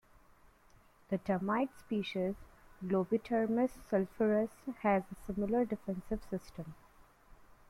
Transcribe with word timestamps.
The 1.09 1.19
termite 1.19 1.77
species 1.77 2.33
"Globitermes 2.83 3.69
sulphureus" 3.87 4.49
has 4.79 5.03
a 5.11 5.25
similar 5.31 5.63
defensive 5.63 6.23
system. 6.27 6.73